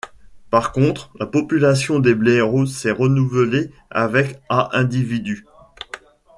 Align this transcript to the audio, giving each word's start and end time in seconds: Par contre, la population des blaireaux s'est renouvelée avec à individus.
Par 0.49 0.71
contre, 0.71 1.11
la 1.19 1.27
population 1.27 1.99
des 1.99 2.15
blaireaux 2.15 2.65
s'est 2.65 2.89
renouvelée 2.89 3.69
avec 3.91 4.41
à 4.49 4.75
individus. 4.75 5.45